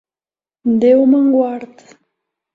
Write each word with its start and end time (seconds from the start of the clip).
Déu 0.85 1.03
me'n 1.11 1.29
guard! 1.37 1.85